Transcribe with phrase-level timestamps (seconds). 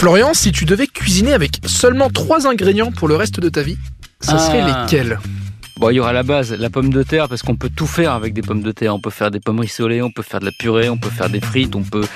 [0.00, 3.76] Florian, si tu devais cuisiner avec seulement trois ingrédients pour le reste de ta vie,
[4.22, 4.84] ça serait Ah.
[4.84, 5.18] lesquels?
[5.76, 8.12] Bon, il y aura la base, la pomme de terre, parce qu'on peut tout faire
[8.12, 8.94] avec des pommes de terre.
[8.94, 11.28] On peut faire des pommes rissolées, on peut faire de la purée, on peut faire
[11.28, 12.06] des frites, on peut,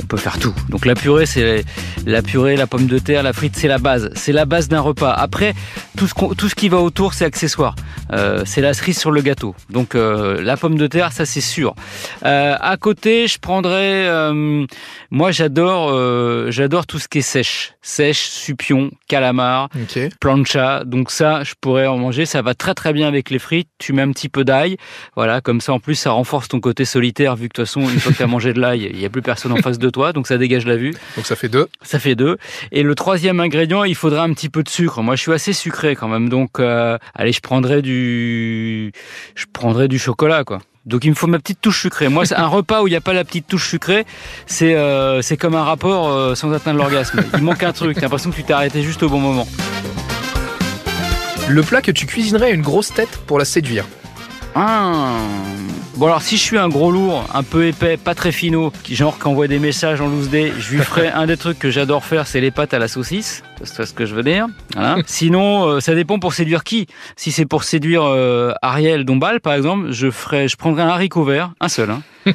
[0.00, 0.54] on peut faire tout.
[0.68, 1.64] Donc la purée, c'est
[2.06, 4.10] la purée, la pomme de terre, la frite, c'est la base.
[4.14, 5.10] C'est la base d'un repas.
[5.12, 5.54] Après,
[5.96, 7.74] tout ce, qu'on- tout ce qui va autour, c'est accessoire.
[8.12, 9.54] Euh, c'est la cerise sur le gâteau.
[9.70, 11.74] Donc euh, la pomme de terre, ça c'est sûr.
[12.24, 14.08] Euh, à côté, je prendrais.
[15.10, 19.68] moi, j'adore, j'adore tout ce qui est sèche, sèche, supion, calamar
[20.20, 20.84] plancha.
[20.84, 22.26] Donc ça, je pourrais en manger.
[22.26, 23.68] Ça va très très bien avec les frites.
[23.78, 24.76] Tu mets un petit peu d'ail.
[25.16, 27.80] Voilà, comme ça en plus, ça renforce ton côté solitaire vu que de toute façon,
[27.82, 29.78] une fois que tu as mangé de l'ail, il n'y a plus personne en face
[29.78, 30.12] de toi.
[30.12, 30.94] Donc ça dégage la vue.
[31.16, 31.68] Donc ça fait deux.
[31.82, 32.38] Ça fait deux.
[32.72, 35.02] Et le troisième ingrédient, il faudra un petit peu de sucre.
[35.02, 36.28] Moi, je suis assez sucré quand même.
[36.28, 38.92] Donc, euh, allez, je prendrai du,
[39.34, 40.60] je prendrai du chocolat, quoi.
[40.86, 42.08] Donc il me faut ma petite touche sucrée.
[42.08, 44.04] Moi, c'est un repas où il n'y a pas la petite touche sucrée,
[44.46, 47.22] c'est euh, c'est comme un rapport euh, sans atteindre l'orgasme.
[47.34, 47.94] Il manque un truc.
[47.96, 49.46] T'as l'impression que tu t'es arrêté juste au bon moment.
[51.48, 53.84] Le plat que tu cuisinerais à une grosse tête pour la séduire.
[54.54, 55.16] Ah.
[55.96, 58.96] Bon alors si je suis un gros lourd, un peu épais, pas très finot, qui
[58.96, 61.70] genre qui envoie des messages en loose day, je lui ferai un des trucs que
[61.70, 63.42] j'adore faire, c'est les pâtes à la saucisse.
[63.62, 64.46] C'est ce que je veux dire?
[64.74, 64.96] Voilà.
[65.06, 66.88] Sinon, euh, ça dépend pour séduire qui.
[67.16, 71.22] Si c'est pour séduire euh, Ariel Dombal par exemple, je ferai, je prendrai un haricot
[71.24, 72.32] vert, un seul, hein, Et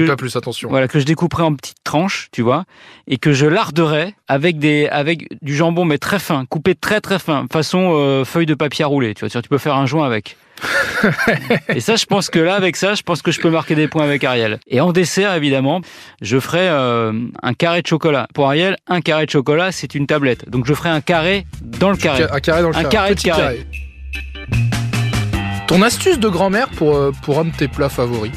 [0.00, 0.70] Que- pas plus, attention.
[0.70, 2.64] voilà que je découperai en petites tranches, tu vois,
[3.06, 7.18] et que je larderai avec des avec du jambon mais très fin, coupé très très
[7.18, 9.12] fin, façon euh, feuille de papier à rouler.
[9.14, 10.36] Tu vois, tu peux faire un joint avec.
[11.68, 13.88] Et ça, je pense que là, avec ça, je pense que je peux marquer des
[13.88, 14.58] points avec Ariel.
[14.68, 15.80] Et en dessert, évidemment,
[16.22, 18.26] je ferai euh, un carré de chocolat.
[18.34, 20.48] Pour Ariel, un carré de chocolat, c'est une tablette.
[20.48, 22.24] Donc je ferai un carré dans le carré.
[22.30, 22.92] Un carré dans le Un carré.
[22.92, 23.66] carré de carré.
[25.66, 28.32] Ton astuce de grand-mère pour, euh, pour un de tes plats favoris?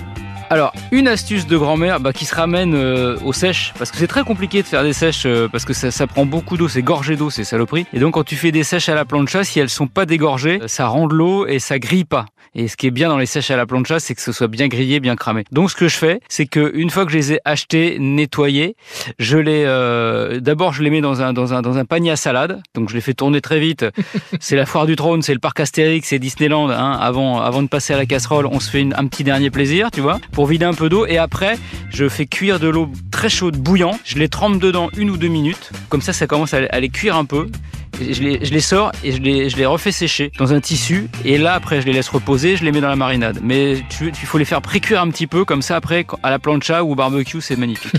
[0.50, 4.08] Alors, une astuce de grand-mère bah, qui se ramène euh, aux sèches, parce que c'est
[4.08, 7.18] très compliqué de faire des sèches, euh, parce que ça, prend beaucoup d'eau, c'est gorgé
[7.18, 7.86] d'eau, ces saloperies.
[7.92, 10.60] Et donc, quand tu fais des sèches à la plancha, si elles sont pas dégorgées,
[10.62, 12.26] euh, ça rend de l'eau et ça grille pas.
[12.56, 14.48] Et ce qui est bien dans les sèches à la plancha, c'est que ce soit
[14.48, 15.44] bien grillé, bien cramé.
[15.52, 18.76] Donc, ce que je fais, c'est que une fois que je les ai achetés, nettoyés,
[19.20, 22.16] je les, euh, d'abord, je les mets dans un, dans un, dans un panier à
[22.16, 22.62] salade.
[22.76, 23.86] Donc, je les fais tourner très vite.
[24.40, 26.70] c'est la foire du trône, c'est le parc Astérix, c'est Disneyland.
[26.70, 26.98] Hein.
[27.00, 29.92] Avant, avant de passer à la casserole, on se fait une- un petit dernier plaisir,
[29.92, 31.06] tu vois, pour vider un peu d'eau.
[31.06, 31.58] Et après,
[31.90, 34.00] je fais cuire de l'eau très chaude, bouillant.
[34.06, 35.72] Je les trempe dedans une ou deux minutes.
[35.90, 37.48] Comme ça, ça commence à, à les cuire un peu.
[38.00, 41.08] Je les, sors et je les, refais sécher dans un tissu.
[41.26, 43.40] Et là, après, je les laisse reposer, je les mets dans la marinade.
[43.44, 46.84] Mais il faut les faire pré-cuire un petit peu, comme ça, après, à la plancha
[46.84, 47.94] ou au barbecue, c'est magnifique.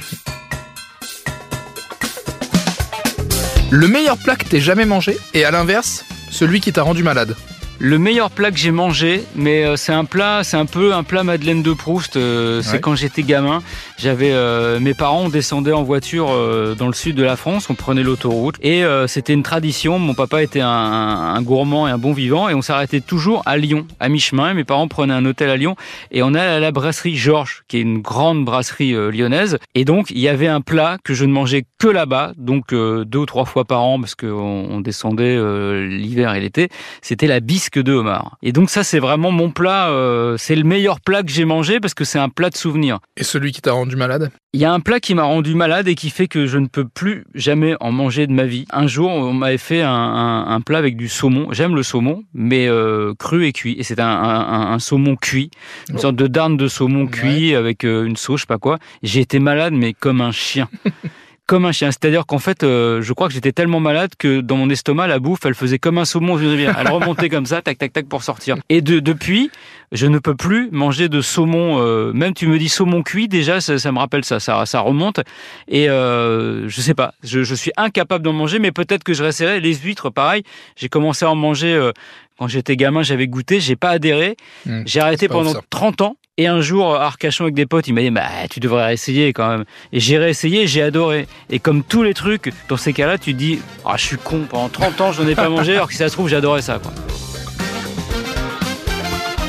[3.71, 7.37] Le meilleur plat que t'aies jamais mangé et à l'inverse, celui qui t'a rendu malade.
[7.81, 11.05] Le meilleur plat que j'ai mangé, mais euh, c'est un plat, c'est un peu un
[11.05, 12.17] plat Madeleine de Proust.
[12.17, 12.81] euh, c'est Ouais.
[12.81, 13.63] quand j'étais gamin.
[13.99, 17.71] J'avais euh, mes parents on descendait en voiture euh, dans le sud de la France,
[17.71, 20.01] on prenait l'autoroute et euh, c'était une tradition.
[20.01, 23.57] Mon papa était un, un gourmand et un bon vivant et on s'arrêtait toujours à
[23.57, 24.55] Lyon, à mi-chemin.
[24.55, 25.77] Mes parents prenaient un hôtel à Lyon
[26.11, 29.57] et on allait à la brasserie Georges, qui est une grande brasserie euh, lyonnaise.
[29.77, 33.05] Et donc il y avait un plat que je ne mangeais que là-bas, donc euh,
[33.05, 36.71] deux ou trois fois par an parce qu'on on descendait euh, l'hiver et l'été
[37.03, 38.37] c'était la bisque de homard.
[38.43, 41.81] Et donc ça, c'est vraiment mon plat, euh, c'est le meilleur plat que j'ai mangé
[41.81, 43.01] parce que c'est un plat de souvenir.
[43.17, 44.31] Et celui qui t'a rendu malade?
[44.55, 46.67] Il y a un plat qui m'a rendu malade et qui fait que je ne
[46.69, 48.65] peux plus jamais en manger de ma vie.
[48.73, 51.49] Un jour, on m'avait fait un, un- un plat avec du saumon.
[51.53, 53.77] J'aime le saumon, mais euh, cru et cuit.
[53.79, 55.51] Et c'est un, saumon cuit,
[55.91, 55.99] une Oh.
[55.99, 57.11] sorte de darne de saumon Ouais.
[57.11, 58.79] cuit avec euh, une sauce, je sais pas quoi.
[59.03, 60.69] J'ai été malade, mais comme un chien.
[61.49, 61.91] comme un chien.
[61.91, 65.19] C'est-à-dire qu'en fait, euh, je crois que j'étais tellement malade que dans mon estomac, la
[65.19, 66.77] bouffe, elle faisait comme un saumon de rivière.
[66.79, 68.57] Elle remontait comme ça, tac, tac, tac, pour sortir.
[68.69, 69.51] Et de, depuis,
[69.91, 71.79] je ne peux plus manger de saumon.
[71.81, 74.81] euh, même tu me dis saumon cuit, déjà, ça, ça me rappelle ça, ça, ça
[74.81, 75.21] remonte.
[75.69, 79.25] Et euh, je sais pas, je, je suis incapable d'en manger, mais peut-être que je
[79.25, 79.59] resterai.
[79.61, 80.43] Les huîtres, pareil.
[80.77, 81.93] J'ai commencé à en manger euh,
[82.39, 84.37] quand j'étais gamin, j'avais goûté, j'ai pas adhéré.
[84.67, 85.63] Hmm, J'ai arrêté pendant ça.
[85.71, 86.17] 30 ans.
[86.41, 89.49] Et un jour, Arcachon avec des potes, il m'a dit bah, Tu devrais essayer quand
[89.49, 89.65] même.
[89.93, 91.27] Et j'ai réessayé, j'ai adoré.
[91.51, 94.47] Et comme tous les trucs, dans ces cas-là, tu te dis Ah, je suis con,
[94.49, 96.63] pendant 30 ans, je n'en ai pas mangé, alors que si ça se trouve, j'adorais
[96.63, 96.79] ça.
[96.79, 96.93] Quoi.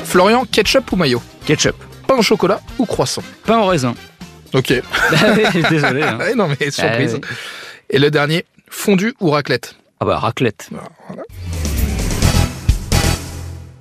[0.03, 1.21] Florian, ketchup ou mayo?
[1.45, 1.75] Ketchup.
[2.07, 3.21] Pain au chocolat ou croissant?
[3.45, 3.93] Pain au raisin.
[4.53, 4.73] Ok.
[5.11, 5.17] Bah
[5.53, 6.01] oui, Désolé.
[6.01, 6.17] hein.
[6.35, 7.19] Non mais surprise.
[7.21, 7.35] Ah, oui.
[7.91, 9.75] Et le dernier, fondu ou raclette?
[9.99, 10.69] Ah bah, raclette.